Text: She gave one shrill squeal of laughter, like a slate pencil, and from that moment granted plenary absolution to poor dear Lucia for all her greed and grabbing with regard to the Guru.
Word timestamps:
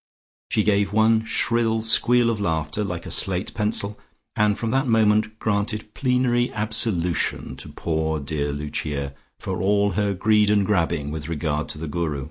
She 0.49 0.63
gave 0.63 0.91
one 0.91 1.23
shrill 1.25 1.83
squeal 1.83 2.31
of 2.31 2.39
laughter, 2.41 2.83
like 2.83 3.05
a 3.05 3.11
slate 3.11 3.53
pencil, 3.53 3.99
and 4.35 4.57
from 4.57 4.71
that 4.71 4.87
moment 4.87 5.37
granted 5.37 5.93
plenary 5.93 6.51
absolution 6.53 7.55
to 7.57 7.69
poor 7.69 8.19
dear 8.19 8.51
Lucia 8.51 9.13
for 9.37 9.61
all 9.61 9.91
her 9.91 10.15
greed 10.15 10.49
and 10.49 10.65
grabbing 10.65 11.11
with 11.11 11.29
regard 11.29 11.69
to 11.69 11.77
the 11.77 11.87
Guru. 11.87 12.19